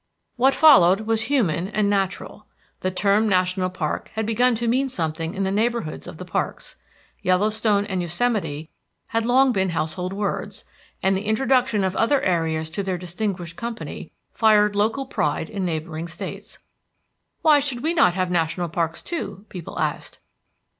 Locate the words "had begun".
4.15-4.55